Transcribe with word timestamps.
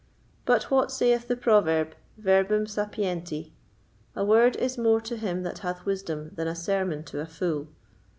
But 0.45 0.71
what 0.71 0.91
sayeth 0.91 1.27
the 1.27 1.35
proverb, 1.37 1.93
verbum 2.17 2.65
sapienti—a 2.65 4.25
word 4.25 4.55
is 4.55 4.75
more 4.75 4.99
to 5.01 5.15
him 5.15 5.43
that 5.43 5.59
hath 5.59 5.85
wisdom 5.85 6.31
than 6.33 6.47
a 6.47 6.55
sermon 6.55 7.03
to 7.03 7.19
a 7.19 7.27
fool. 7.27 7.67